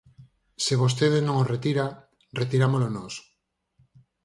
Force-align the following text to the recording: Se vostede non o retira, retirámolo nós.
Se 0.65 0.73
vostede 0.81 1.19
non 1.21 1.35
o 1.43 1.47
retira, 1.53 1.85
retirámolo 2.41 2.87
nós. 2.97 3.13